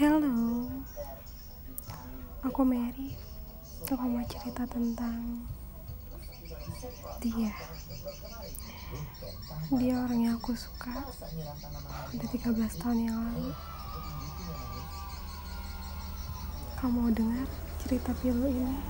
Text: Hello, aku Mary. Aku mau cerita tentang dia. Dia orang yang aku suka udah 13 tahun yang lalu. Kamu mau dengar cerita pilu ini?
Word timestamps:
Hello, 0.00 0.64
aku 2.40 2.64
Mary. 2.64 3.20
Aku 3.84 4.00
mau 4.08 4.24
cerita 4.24 4.64
tentang 4.64 5.44
dia. 7.20 7.52
Dia 9.68 10.00
orang 10.00 10.24
yang 10.24 10.34
aku 10.40 10.56
suka 10.56 11.04
udah 12.16 12.28
13 12.32 12.80
tahun 12.80 13.12
yang 13.12 13.20
lalu. 13.28 13.52
Kamu 16.80 16.96
mau 16.96 17.12
dengar 17.12 17.44
cerita 17.84 18.16
pilu 18.24 18.48
ini? 18.48 18.80